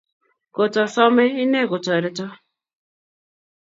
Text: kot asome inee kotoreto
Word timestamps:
kot 0.55 0.73
asome 0.83 1.23
inee 1.43 1.65
kotoreto 1.71 2.25